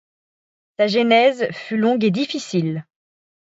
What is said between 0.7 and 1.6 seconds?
Sa genèse